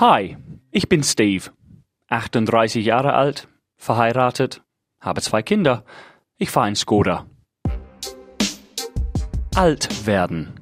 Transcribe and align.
Hi, 0.00 0.36
ich 0.70 0.88
bin 0.88 1.02
Steve, 1.02 1.50
38 2.08 2.82
Jahre 2.82 3.12
alt, 3.12 3.48
verheiratet, 3.76 4.62
habe 4.98 5.20
zwei 5.20 5.42
Kinder. 5.42 5.84
Ich 6.38 6.48
fahre 6.48 6.68
in 6.68 6.74
Skoda. 6.74 7.26
Alt 9.54 10.06
werden. 10.06 10.58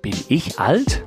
Bin 0.00 0.14
ich 0.30 0.58
alt? 0.58 1.04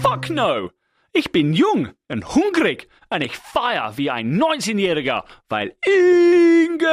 Fuck 0.00 0.30
no! 0.30 0.70
Ich 1.12 1.32
bin 1.32 1.54
jung 1.54 1.88
und 2.06 2.32
hungrig 2.36 2.88
und 3.10 3.22
ich 3.22 3.36
feier 3.36 3.94
wie 3.96 4.12
ein 4.12 4.40
19-Jähriger, 4.40 5.24
weil 5.48 5.74
England 5.82 6.84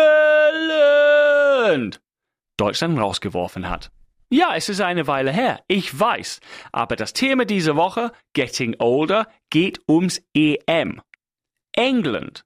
Deutschland 2.58 2.98
rausgeworfen 2.98 3.70
hat. 3.70 3.92
Ja, 4.30 4.56
es 4.56 4.70
ist 4.70 4.82
eine 4.82 5.08
Weile 5.08 5.32
her, 5.32 5.64
ich 5.68 5.98
weiß. 5.98 6.40
Aber 6.72 6.96
das 6.96 7.14
Thema 7.14 7.46
dieser 7.46 7.76
Woche, 7.76 8.12
Getting 8.34 8.76
Older, 8.80 9.28
geht 9.50 9.80
ums 9.88 10.22
EM. 10.34 11.02
England 11.74 12.46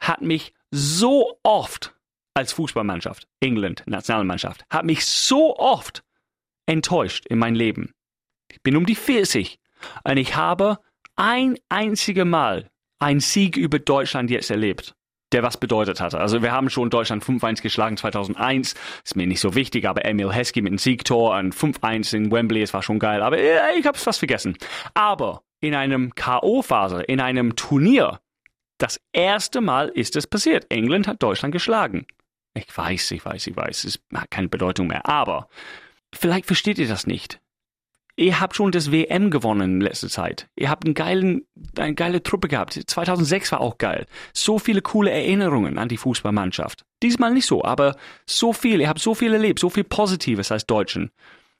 hat 0.00 0.22
mich 0.22 0.54
so 0.70 1.38
oft 1.42 1.94
als 2.34 2.52
Fußballmannschaft, 2.54 3.28
England, 3.40 3.82
Nationalmannschaft, 3.86 4.64
hat 4.70 4.84
mich 4.84 5.04
so 5.04 5.56
oft 5.58 6.02
enttäuscht 6.66 7.26
in 7.26 7.38
mein 7.38 7.54
Leben. 7.54 7.92
Ich 8.50 8.62
bin 8.62 8.76
um 8.76 8.86
die 8.86 8.94
40 8.94 9.58
und 10.04 10.16
ich 10.16 10.34
habe 10.36 10.78
ein 11.16 11.58
einziges 11.68 12.24
Mal 12.24 12.70
einen 12.98 13.20
Sieg 13.20 13.56
über 13.56 13.78
Deutschland 13.78 14.30
jetzt 14.30 14.50
erlebt 14.50 14.94
der 15.32 15.42
was 15.42 15.56
bedeutet 15.56 16.00
hatte. 16.00 16.18
Also 16.18 16.42
wir 16.42 16.52
haben 16.52 16.70
schon 16.70 16.90
Deutschland 16.90 17.24
5-1 17.24 17.62
geschlagen 17.62 17.96
2001, 17.96 18.74
ist 19.04 19.16
mir 19.16 19.26
nicht 19.26 19.40
so 19.40 19.54
wichtig, 19.54 19.86
aber 19.86 20.04
Emil 20.04 20.32
Heskey 20.32 20.62
mit 20.62 20.70
einem 20.70 20.78
Siegtor 20.78 21.36
und 21.36 21.54
5-1 21.54 22.16
in 22.16 22.30
Wembley, 22.30 22.62
es 22.62 22.74
war 22.74 22.82
schon 22.82 22.98
geil, 22.98 23.22
aber 23.22 23.38
äh, 23.38 23.78
ich 23.78 23.86
hab's 23.86 24.04
fast 24.04 24.18
vergessen. 24.18 24.56
Aber 24.94 25.42
in 25.60 25.74
einem 25.74 26.14
K.O.-Phase, 26.14 27.00
in 27.00 27.20
einem 27.20 27.56
Turnier, 27.56 28.20
das 28.78 29.00
erste 29.12 29.60
Mal 29.60 29.88
ist 29.88 30.16
es 30.16 30.26
passiert. 30.26 30.66
England 30.70 31.06
hat 31.06 31.22
Deutschland 31.22 31.52
geschlagen. 31.52 32.06
Ich 32.54 32.76
weiß, 32.76 33.12
ich 33.12 33.24
weiß, 33.24 33.46
ich 33.46 33.56
weiß, 33.56 33.84
es 33.84 34.00
hat 34.12 34.30
keine 34.30 34.48
Bedeutung 34.48 34.88
mehr, 34.88 35.06
aber 35.06 35.48
vielleicht 36.12 36.46
versteht 36.46 36.78
ihr 36.78 36.88
das 36.88 37.06
nicht 37.06 37.41
ihr 38.16 38.40
habt 38.40 38.56
schon 38.56 38.72
das 38.72 38.92
WM 38.92 39.30
gewonnen 39.30 39.74
in 39.74 39.80
letzter 39.80 40.08
Zeit. 40.08 40.48
Ihr 40.56 40.70
habt 40.70 40.84
einen 40.84 40.94
geilen, 40.94 41.46
eine 41.78 41.94
geile 41.94 42.22
Truppe 42.22 42.48
gehabt. 42.48 42.74
2006 42.74 43.52
war 43.52 43.60
auch 43.60 43.78
geil. 43.78 44.06
So 44.32 44.58
viele 44.58 44.82
coole 44.82 45.10
Erinnerungen 45.10 45.78
an 45.78 45.88
die 45.88 45.96
Fußballmannschaft. 45.96 46.84
Diesmal 47.02 47.32
nicht 47.32 47.46
so, 47.46 47.64
aber 47.64 47.96
so 48.26 48.52
viel. 48.52 48.80
Ihr 48.80 48.88
habt 48.88 49.00
so 49.00 49.14
viel 49.14 49.32
erlebt, 49.32 49.58
so 49.58 49.70
viel 49.70 49.84
Positives 49.84 50.52
als 50.52 50.66
Deutschen. 50.66 51.10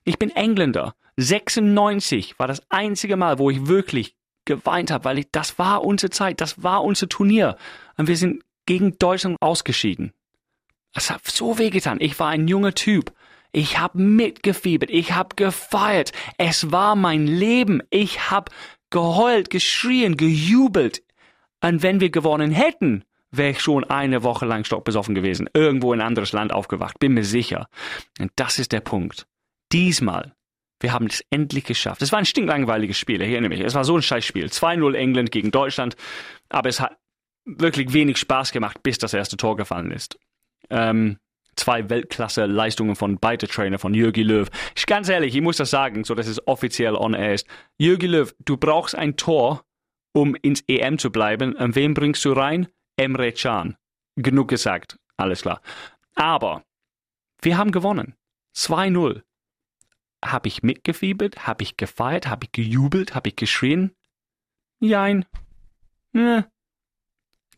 Ich 0.05 0.19
bin 0.19 0.31
Engländer. 0.31 0.95
96 1.17 2.39
war 2.39 2.49
das 2.49 2.63
einzige 2.71 3.17
Mal, 3.17 3.39
wo 3.39 3.51
ich 3.51 3.67
wirklich 3.67 4.17
geweint 4.45 4.91
habe, 4.91 5.05
weil 5.05 5.19
ich, 5.19 5.31
das 5.31 5.59
war 5.59 5.85
unsere 5.85 6.11
Zeit, 6.11 6.41
das 6.41 6.63
war 6.63 6.83
unser 6.83 7.09
Turnier. 7.09 7.57
Und 7.97 8.09
wir 8.09 8.17
sind 8.17 8.43
gegen 8.67 8.99
Deutschland 8.99 9.37
ausgeschieden. 9.41 10.13
Es 10.95 11.11
hat 11.11 11.27
so 11.27 11.59
wehgetan. 11.59 11.99
Ich 12.01 12.19
war 12.19 12.29
ein 12.29 12.49
junger 12.49 12.75
Typ. 12.75 13.13
Ich 13.53 13.79
habe 13.79 14.01
mitgefiebert, 14.01 14.91
ich 14.91 15.13
habe 15.13 15.37
gefeiert. 15.37 16.13
Es 16.39 16.73
war 16.73 16.97
mein 16.97 17.27
Leben. 17.27 17.83
Ich 17.91 18.31
habe 18.31 18.51
geheult, 18.91 19.51
geschrien, 19.51 20.17
gejubelt. 20.17 21.03
Und 21.61 21.83
wenn 21.83 22.01
wir 22.01 22.11
gewonnen 22.11 22.51
hätten, 22.51 23.05
wäre 23.31 23.51
ich 23.51 23.61
schon 23.61 23.85
eine 23.85 24.23
Woche 24.23 24.47
lang 24.47 24.65
stockbesoffen 24.65 25.15
gewesen, 25.15 25.49
irgendwo 25.55 25.93
in 25.93 26.01
ein 26.01 26.07
anderes 26.07 26.33
Land 26.33 26.53
aufgewacht, 26.53 26.99
bin 26.99 27.15
mir 27.15 27.25
sicher. 27.25 27.69
Und 28.21 28.31
das 28.37 28.59
ist 28.59 28.73
der 28.73 28.81
Punkt. 28.81 29.27
Diesmal, 29.73 30.35
wir 30.81 30.93
haben 30.93 31.07
es 31.07 31.25
endlich 31.31 31.65
geschafft. 31.65 32.03
Es 32.03 32.13
war 32.13 32.19
ein 32.19 32.27
stinklangweiliges 32.27 32.99
Spiel, 32.99 33.23
ich 33.23 33.31
erinnere 33.31 33.51
mich. 33.51 33.61
Es 33.61 33.75
war 33.75 33.85
so 33.85 33.97
ein 33.97 34.03
Scheißspiel. 34.03 34.47
2-0 34.47 34.95
England 34.95 35.31
gegen 35.33 35.51
Deutschland, 35.51 35.97
aber 36.49 36.69
es 36.69 36.81
hat 36.81 36.99
wirklich 37.45 37.93
wenig 37.93 38.19
Spaß 38.19 38.53
gemacht, 38.53 38.83
bis 38.83 38.99
das 38.99 39.15
erste 39.15 39.37
Tor 39.37 39.57
gefallen 39.57 39.91
ist. 39.91 40.19
Ähm, 40.71 41.19
zwei 41.57 41.89
Weltklasse-Leistungen 41.89 42.97
von 42.97 43.19
beide 43.19 43.47
Trainer, 43.49 43.79
von 43.79 43.95
Jürgi 43.95 44.23
Löw. 44.23 44.49
Ich, 44.75 44.87
ganz 44.87 45.09
ehrlich, 45.09 45.35
ich 45.35 45.43
muss 45.43 45.57
das 45.57 45.71
sagen, 45.71 46.05
so 46.05 46.15
dass 46.15 46.27
es 46.27 46.47
offiziell 46.47 46.95
on 46.95 47.15
air 47.15 47.35
ist. 47.35 47.47
Jürgi 47.79 48.07
Löw, 48.07 48.35
du 48.45 48.57
brauchst 48.57 48.95
ein 48.95 49.17
Tor, 49.17 49.65
um 50.13 50.35
ins 50.37 50.63
EM 50.69 50.99
zu 50.99 51.11
bleiben. 51.11 51.55
Und 51.55 51.75
wen 51.75 51.95
bringst 51.95 52.25
du 52.25 52.33
rein? 52.33 52.69
Emre 52.97 53.33
Can. 53.33 53.77
Genug 54.17 54.49
gesagt. 54.49 54.99
Alles 55.17 55.43
klar. 55.43 55.61
Aber 56.15 56.65
wir 57.41 57.57
haben 57.57 57.73
gewonnen. 57.73 58.15
2-0. 58.55 59.23
Habe 60.25 60.49
ich 60.49 60.63
mitgefiebert? 60.63 61.47
Habe 61.47 61.63
ich 61.63 61.77
gefeiert? 61.77 62.29
Habe 62.29 62.47
ich 62.47 62.53
gejubelt? 62.53 63.15
Habe 63.15 63.31
ich 63.31 63.37
geschrien? 63.37 63.95
Jein. 64.79 65.25
Ne. 66.13 66.51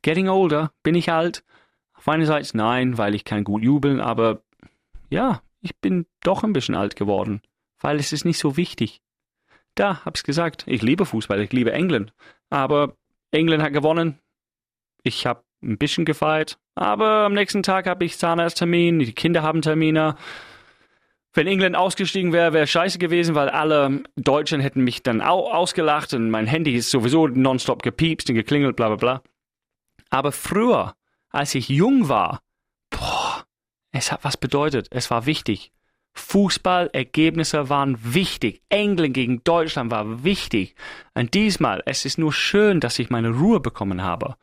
Getting 0.03 0.29
older. 0.29 0.73
Bin 0.83 0.95
ich 0.95 1.11
alt? 1.11 1.45
Auf 2.05 2.09
einer 2.11 2.27
Seite 2.27 2.55
nein, 2.55 2.99
weil 2.99 3.15
ich 3.15 3.25
kann 3.25 3.45
gut 3.45 3.63
jubeln, 3.63 3.99
aber 3.99 4.43
ja, 5.09 5.41
ich 5.63 5.75
bin 5.77 6.05
doch 6.23 6.45
ein 6.45 6.53
bisschen 6.53 6.75
alt 6.75 6.97
geworden, 6.97 7.41
weil 7.81 7.97
es 7.97 8.13
ist 8.13 8.27
nicht 8.27 8.37
so 8.37 8.59
wichtig. 8.59 9.01
Da, 9.75 10.05
hab's 10.05 10.23
gesagt, 10.23 10.65
ich 10.67 10.83
liebe 10.83 11.07
Fußball, 11.07 11.41
ich 11.41 11.51
liebe 11.55 11.73
England, 11.73 12.13
aber 12.51 12.95
England 13.31 13.63
hat 13.63 13.73
gewonnen. 13.73 14.19
Ich 15.03 15.27
hab 15.27 15.47
ein 15.63 15.79
bisschen 15.79 16.05
gefeiert, 16.05 16.59
aber 16.75 17.25
am 17.25 17.33
nächsten 17.33 17.63
Tag 17.63 17.87
habe 17.87 18.05
ich 18.05 18.19
Zahnarzttermin, 18.19 18.99
die 18.99 19.15
Kinder 19.15 19.43
haben 19.43 19.63
Termine. 19.63 20.17
Wenn 21.33 21.47
England 21.47 21.75
ausgestiegen 21.75 22.35
wäre, 22.35 22.53
wäre 22.53 22.67
scheiße 22.67 22.99
gewesen, 22.99 23.35
weil 23.35 23.49
alle 23.49 24.03
Deutschen 24.17 24.61
hätten 24.61 24.85
mich 24.85 25.03
dann 25.03 25.23
auch 25.23 25.55
ausgelacht 25.55 26.13
und 26.13 26.29
mein 26.29 26.49
Handy 26.49 26.75
ist 26.75 26.91
sowieso 26.91 27.29
nonstop 27.29 27.83
gepiepst 27.83 28.29
und 28.29 28.35
geklingelt, 28.35 28.77
bla 28.77 28.89
bla 28.89 28.97
bla. 28.97 29.23
Aber 30.11 30.33
früher 30.33 30.95
als 31.35 31.55
ich 31.55 31.69
jung 31.69 32.09
war, 32.09 32.43
boah, 32.91 33.47
es 33.93 34.13
hat 34.13 34.25
was 34.25 34.37
bedeutet. 34.37 34.89
Es 34.91 35.11
war 35.11 35.27
wichtig. 35.27 35.73
Fußballergebnisse 36.15 37.69
waren 37.69 37.99
wichtig. 38.15 38.63
England 38.69 39.15
gegen 39.15 39.43
Deutschland 39.43 39.91
war 39.91 40.23
wichtig. 40.23 40.77
Und 41.15 41.35
diesmal, 41.35 41.83
es 41.87 42.05
ist 42.05 42.19
nur 42.19 42.33
schön, 42.33 42.81
dass 42.81 42.99
ich 42.99 43.11
meine 43.11 43.31
Ruhe 43.31 43.61
bekommen 43.61 44.03
habe 44.03 44.37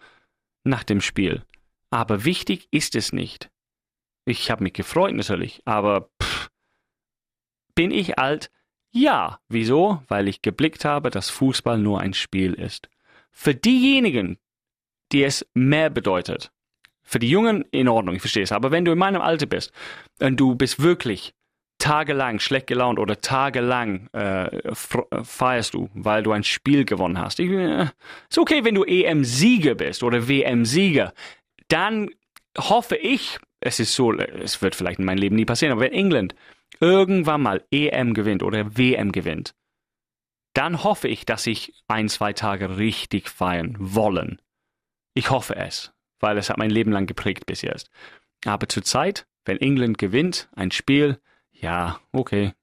nach 0.64 0.84
dem 0.84 1.02
Spiel. 1.02 1.46
Aber 1.90 2.26
wichtig 2.26 2.68
ist 2.72 2.96
es 2.96 3.14
nicht. 3.14 3.50
Ich 4.26 4.52
habe 4.52 4.64
mich 4.64 4.74
gefreut 4.74 5.16
natürlich, 5.16 5.62
aber 5.66 6.10
pff, 6.22 6.50
bin 7.74 7.92
ich 7.92 8.20
alt? 8.20 8.52
Ja. 8.92 9.40
Wieso? 9.48 10.04
Weil 10.08 10.28
ich 10.28 10.42
geblickt 10.42 10.86
habe, 10.86 11.10
dass 11.10 11.30
Fußball 11.30 11.78
nur 11.78 12.02
ein 12.02 12.14
Spiel 12.14 12.54
ist. 12.54 12.90
Für 13.32 13.56
diejenigen, 13.56 14.38
die 15.12 15.24
es 15.24 15.48
mehr 15.54 15.90
bedeutet, 15.90 16.52
für 17.04 17.20
die 17.20 17.30
Jungen 17.30 17.66
in 17.72 17.88
Ordnung, 17.88 18.16
ich 18.16 18.22
verstehe 18.22 18.44
es. 18.44 18.52
Aber 18.52 18.72
wenn 18.72 18.86
du 18.86 18.92
in 18.92 18.98
meinem 18.98 19.22
Alter 19.22 19.46
bist 19.46 19.72
und 20.20 20.40
du 20.40 20.56
bist 20.56 20.82
wirklich 20.82 21.34
tagelang 21.82 22.40
schlecht 22.40 22.68
gelaunt 22.68 23.00
oder 23.00 23.20
tagelang 23.22 24.08
äh, 24.14 24.50
feierst 24.76 25.74
du, 25.74 25.90
weil 25.96 26.22
du 26.22 26.32
ein 26.32 26.44
Spiel 26.44 26.86
gewonnen 26.86 27.18
hast. 27.18 27.40
Ich, 27.40 27.50
äh, 27.50 27.88
ist 28.30 28.38
okay, 28.38 28.64
wenn 28.64 28.76
du 28.76 28.84
EM-Sieger 28.84 29.74
bist 29.74 30.04
oder 30.04 30.28
WM-Sieger. 30.28 31.12
Dann 31.70 32.12
hoffe 32.56 32.98
ich, 32.98 33.40
es 33.62 33.80
ist 33.80 33.96
so, 33.96 34.14
es 34.14 34.62
wird 34.62 34.76
vielleicht 34.76 35.00
in 35.00 35.06
meinem 35.06 35.18
Leben 35.18 35.36
nie 35.36 35.46
passieren, 35.46 35.72
aber 35.72 35.82
wenn 35.82 35.94
England 35.94 36.36
irgendwann 36.80 37.42
mal 37.42 37.64
EM 37.72 38.14
gewinnt 38.14 38.44
oder 38.44 38.78
WM 38.78 39.12
gewinnt, 39.12 39.56
dann 40.54 40.84
hoffe 40.84 41.08
ich, 41.08 41.26
dass 41.26 41.48
ich 41.48 41.74
ein, 41.88 42.10
zwei 42.10 42.34
Tage 42.34 42.78
richtig 42.78 43.28
feiern 43.28 43.76
wollen. 43.80 44.40
Ich 45.16 45.32
hoffe 45.32 45.56
es 45.56 45.92
weil 46.22 46.38
es 46.38 46.50
hat 46.50 46.58
mein 46.58 46.70
Leben 46.70 46.92
lang 46.92 47.08
geprägt 47.08 47.46
bis 47.46 47.62
jetzt. 47.62 47.90
Aber 48.46 48.70
zurzeit, 48.70 49.28
wenn 49.46 49.58
England 49.58 49.98
gewinnt, 49.98 50.50
ein 50.56 50.72
Spiel, 50.72 51.20
ja, 51.52 52.00
okay. 52.12 52.54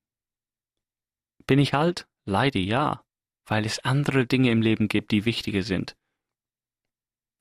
Bin 1.46 1.58
ich 1.58 1.74
alt? 1.74 2.06
Leider 2.24 2.60
ja, 2.60 3.04
weil 3.46 3.64
es 3.64 3.84
andere 3.84 4.26
Dinge 4.26 4.50
im 4.50 4.62
Leben 4.62 4.88
gibt, 4.88 5.10
die 5.10 5.24
wichtiger 5.24 5.62
sind. 5.62 5.96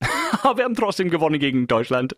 Wir 0.00 0.64
haben 0.64 0.74
trotzdem 0.74 1.10
gewonnen 1.10 1.40
gegen 1.40 1.66
Deutschland. 1.66 2.16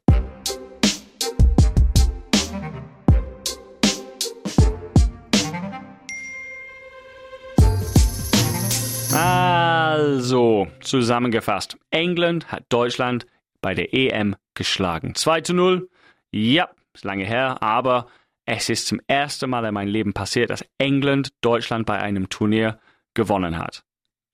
Also, 9.12 10.68
zusammengefasst. 10.80 11.76
England 11.90 12.52
hat 12.52 12.64
Deutschland 12.68 13.26
bei 13.60 13.74
der 13.74 13.94
EM 13.94 14.36
geschlagen. 14.54 15.14
2 15.14 15.40
zu 15.42 15.54
0. 15.54 15.90
Ja, 16.30 16.70
ist 16.92 17.04
lange 17.04 17.24
her, 17.24 17.62
aber 17.62 18.06
es 18.44 18.68
ist 18.68 18.86
zum 18.86 19.00
ersten 19.06 19.50
Mal 19.50 19.64
in 19.64 19.74
meinem 19.74 19.88
Leben 19.88 20.12
passiert, 20.12 20.50
dass 20.50 20.64
England 20.78 21.32
Deutschland 21.40 21.86
bei 21.86 21.98
einem 21.98 22.28
Turnier 22.28 22.80
gewonnen 23.14 23.58
hat. 23.58 23.84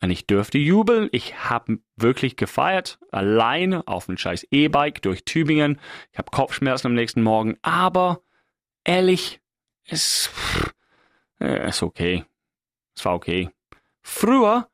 Und 0.03 0.11
ich 0.11 0.27
dürfte 0.27 0.59
jubeln. 0.59 1.09
Ich 1.13 1.49
habe 1.49 1.79
wirklich 1.97 2.37
gefeiert, 2.37 2.99
allein 3.11 3.75
auf 3.75 4.09
einem 4.09 4.19
scheiß 4.19 4.47
E-Bike 4.51 5.01
durch 5.03 5.25
Tübingen. 5.25 5.81
Ich 6.13 6.19
habe 6.19 6.31
Kopfschmerzen 6.31 6.89
am 6.89 6.95
nächsten 6.95 7.23
Morgen, 7.23 7.57
aber 7.63 8.21
ehrlich, 8.85 9.41
es 9.85 10.31
ist 11.39 11.83
okay. 11.83 12.25
Es 12.95 13.05
war 13.05 13.15
okay. 13.15 13.51
Früher 14.03 14.69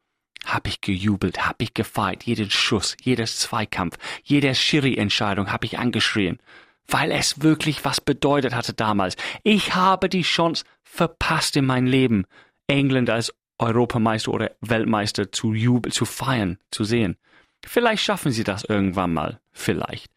habe 0.54 0.69
ich 0.69 0.81
gejubelt, 0.81 1.46
habe 1.46 1.62
ich 1.64 1.75
gefeiert, 1.75 2.25
jeden 2.25 2.50
Schuss, 2.50 2.96
jedes 3.02 3.38
Zweikampf, 3.38 3.96
jede 4.22 4.54
Schiri-Entscheidung 4.54 5.50
habe 5.52 5.66
ich 5.66 5.78
angeschrien, 5.78 6.38
weil 6.87 7.10
es 7.10 7.43
wirklich 7.43 7.84
was 7.84 8.00
bedeutet 8.00 8.54
hatte 8.54 8.72
damals. 8.72 9.16
Ich 9.43 9.75
habe 9.75 10.08
die 10.08 10.22
Chance 10.22 10.64
verpasst 10.82 11.56
in 11.56 11.64
mein 11.64 11.87
Leben, 11.87 12.26
England 12.66 13.10
als 13.10 13.34
Europameister 13.58 14.32
oder 14.32 14.50
Weltmeister 14.60 15.31
zu 15.31 15.54
jubeln, 15.54 15.93
zu 15.93 16.04
feiern, 16.04 16.58
zu 16.70 16.84
sehen. 16.84 17.16
Vielleicht 17.64 18.02
schaffen 18.02 18.32
sie 18.32 18.44
das 18.44 18.64
irgendwann 18.64 19.14
mal, 19.14 19.40
vielleicht. 19.52 20.10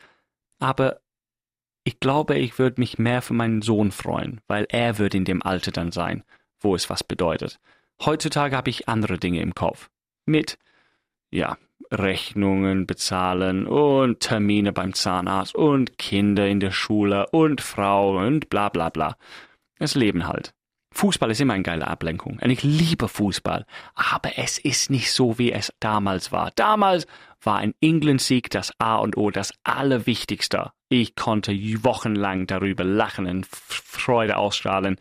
Aber 0.59 0.99
ich 1.83 1.99
glaube, 1.99 2.37
ich 2.39 2.57
würde 2.57 2.81
mich 2.81 2.97
mehr 2.97 3.21
für 3.21 3.35
meinen 3.35 3.61
Sohn 3.61 3.91
freuen, 3.91 4.41
weil 4.47 4.65
er 4.69 4.97
wird 4.97 5.13
in 5.13 5.25
dem 5.25 5.43
Alter 5.43 5.71
dann 5.71 5.91
sein, 5.91 6.23
wo 6.59 6.75
es 6.75 6.89
was 6.89 7.03
bedeutet. 7.03 7.59
Heutzutage 8.03 8.55
habe 8.55 8.71
ich 8.71 8.89
andere 8.89 9.19
Dinge 9.19 9.41
im 9.41 9.53
Kopf. 9.53 9.89
Mit, 10.25 10.57
ja, 11.31 11.57
Rechnungen 11.91 12.87
bezahlen 12.87 13.67
und 13.67 14.19
Termine 14.19 14.73
beim 14.73 14.93
Zahnarzt 14.93 15.55
und 15.55 15.97
Kinder 15.97 16.47
in 16.47 16.59
der 16.59 16.71
Schule 16.71 17.27
und 17.31 17.61
Frau 17.61 18.17
und 18.17 18.49
bla 18.49 18.69
bla 18.69 18.89
bla. 18.89 19.15
Das 19.77 19.95
Leben 19.95 20.27
halt. 20.27 20.53
Fußball 20.95 21.29
ist 21.29 21.41
immer 21.41 21.53
eine 21.53 21.63
geile 21.63 21.87
Ablenkung. 21.87 22.39
Und 22.41 22.49
ich 22.49 22.63
liebe 22.63 23.09
Fußball. 23.09 23.65
Aber 23.95 24.37
es 24.37 24.57
ist 24.57 24.89
nicht 24.89 25.11
so, 25.11 25.37
wie 25.37 25.51
es 25.51 25.73
damals 25.81 26.31
war. 26.31 26.51
Damals 26.55 27.05
war 27.41 27.57
ein 27.57 27.73
England-Sieg 27.81 28.49
das 28.49 28.71
A 28.79 28.95
und 28.95 29.17
O, 29.17 29.29
das 29.29 29.53
Allerwichtigste. 29.63 30.71
Ich 30.87 31.15
konnte 31.15 31.51
wochenlang 31.83 32.47
darüber 32.47 32.85
lachen 32.85 33.27
und 33.27 33.45
Freude 33.45 34.37
ausstrahlen. 34.37 34.95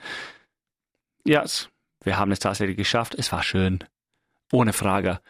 Ja, 1.24 1.42
yes, 1.42 1.70
wir 2.02 2.18
haben 2.18 2.32
es 2.32 2.40
tatsächlich 2.40 2.76
geschafft. 2.76 3.14
Es 3.14 3.30
war 3.30 3.44
schön. 3.44 3.84
Ohne 4.52 4.72
Frage. 4.72 5.20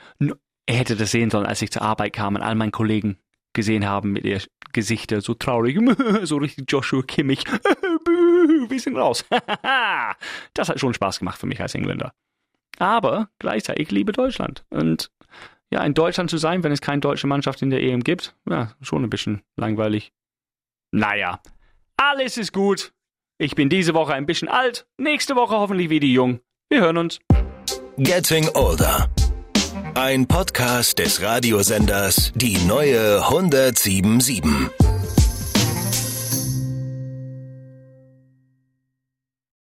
Er 0.67 0.77
hätte 0.77 0.97
das 0.97 1.11
sehen 1.11 1.31
sollen, 1.31 1.47
als 1.47 1.63
ich 1.63 1.71
zur 1.71 1.83
Arbeit 1.83 2.13
kam 2.13 2.35
und 2.35 2.43
all 2.43 2.55
meine 2.55 2.71
Kollegen 2.71 3.19
gesehen 3.53 3.87
haben 3.87 4.13
mit 4.13 4.25
ihr 4.25 4.41
Gesichter 4.73 5.21
so 5.21 5.35
traurig, 5.35 5.79
so 6.25 6.37
richtig 6.37 6.71
Joshua 6.71 7.03
Kimmich. 7.03 7.45
wir 8.69 8.81
sind 8.81 8.97
raus. 8.97 9.25
das 10.55 10.69
hat 10.69 10.81
schon 10.81 10.95
Spaß 10.95 11.21
gemacht 11.21 11.39
für 11.39 11.47
mich 11.47 11.61
als 11.61 11.75
Engländer. 11.75 12.13
Aber 12.79 13.31
gleichzeitig 13.39 13.91
liebe 13.91 14.13
Deutschland. 14.13 14.65
Und 14.71 15.11
ja, 15.71 15.83
in 15.85 15.95
Deutschland 15.95 16.31
zu 16.31 16.39
sein, 16.39 16.63
wenn 16.63 16.73
es 16.73 16.81
keine 16.81 17.01
deutsche 17.01 17.27
Mannschaft 17.27 17.63
in 17.63 17.71
der 17.71 17.83
EM 17.83 18.03
gibt, 18.03 18.37
ja, 18.49 18.73
schon 18.81 19.05
ein 19.05 19.11
bisschen 19.11 19.43
langweilig. 19.57 20.13
Naja, 20.91 21.41
alles 21.97 22.37
ist 22.37 22.53
gut. 22.53 22.93
Ich 23.39 23.55
bin 23.55 23.69
diese 23.69 23.95
Woche 23.95 24.15
ein 24.15 24.27
bisschen 24.27 24.49
alt, 24.49 24.87
nächste 24.97 25.35
Woche 25.35 25.57
hoffentlich 25.57 25.91
wieder 25.91 26.07
jung. 26.07 26.41
Wir 26.69 26.81
hören 26.81 26.99
uns. 26.99 27.21
Getting 27.99 28.49
Older. 28.55 29.09
Ein 29.95 30.27
Podcast 30.27 30.99
des 30.99 31.23
Radiosenders 31.23 32.33
Die 32.35 32.59
neue 32.67 33.23
1077. 33.23 34.94